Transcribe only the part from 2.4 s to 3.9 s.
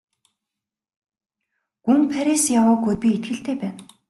яваагүйд би итгэлтэй байна.